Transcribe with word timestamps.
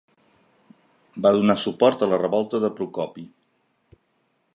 Va 1.25 1.33
donar 1.35 1.57
suport 1.63 2.05
a 2.05 2.09
la 2.13 2.19
revolta 2.23 2.63
de 2.65 2.71
Procopi. 2.79 3.27